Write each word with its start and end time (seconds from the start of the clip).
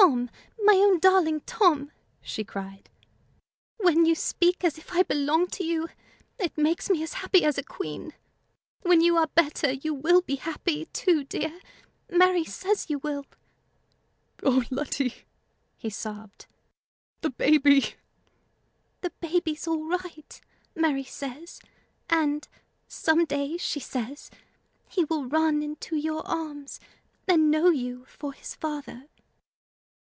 "Tom! 0.00 0.30
my 0.58 0.76
own 0.76 0.98
darling 0.98 1.42
Tom!" 1.42 1.92
she 2.22 2.42
cried, 2.42 2.88
"when 3.76 4.06
you 4.06 4.14
speak 4.14 4.64
as 4.64 4.78
if 4.78 4.94
I 4.94 5.02
belonged 5.02 5.52
to 5.54 5.64
you, 5.64 5.88
it 6.38 6.56
makes 6.56 6.88
me 6.88 7.02
as 7.02 7.12
happy 7.14 7.44
as 7.44 7.58
a 7.58 7.62
queen. 7.62 8.14
When 8.80 9.02
you 9.02 9.18
are 9.18 9.26
better, 9.26 9.70
you 9.72 9.92
will 9.92 10.22
be 10.22 10.36
happy, 10.36 10.86
too, 10.86 11.24
dear. 11.24 11.60
Mary 12.08 12.44
says 12.44 12.88
you 12.88 12.98
will." 13.00 13.26
"O 14.42 14.64
Letty!" 14.70 15.26
he 15.76 15.90
sobbed 15.90 16.46
"the 17.20 17.28
baby!" 17.28 17.96
"The 19.02 19.12
baby's 19.20 19.68
all 19.68 19.84
right, 19.84 20.40
Mary 20.74 21.04
says; 21.04 21.60
and, 22.08 22.48
some 22.88 23.26
day, 23.26 23.58
she 23.58 23.80
says, 23.80 24.30
he 24.88 25.04
will 25.04 25.26
run 25.26 25.62
into 25.62 25.94
your 25.94 26.26
arms, 26.26 26.80
and 27.28 27.50
know 27.50 27.68
you 27.68 28.06
for 28.06 28.32
his 28.32 28.54
father." 28.54 29.04